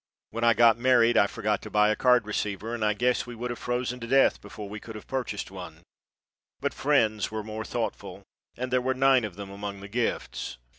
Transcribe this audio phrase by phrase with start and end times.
[0.31, 3.35] When I got married I forgot to buy a card receiver, and I guess we
[3.35, 5.83] would have frozen to death before we could have purchased one,
[6.59, 8.23] but friends were more thoughtful,
[8.57, 10.57] and there were nine of them among the gifts.